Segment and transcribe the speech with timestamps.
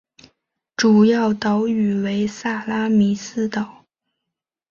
[0.75, 3.85] 主要岛屿为萨拉米斯岛。